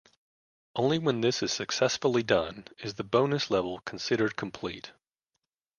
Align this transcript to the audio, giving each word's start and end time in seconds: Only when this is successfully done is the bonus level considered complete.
Only 0.75 0.97
when 0.97 1.21
this 1.21 1.43
is 1.43 1.53
successfully 1.53 2.23
done 2.23 2.65
is 2.79 2.95
the 2.95 3.03
bonus 3.03 3.51
level 3.51 3.81
considered 3.81 4.35
complete. 4.35 4.93